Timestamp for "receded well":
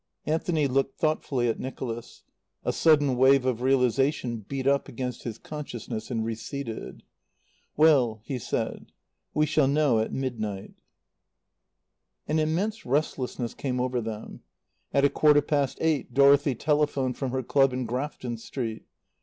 6.25-8.19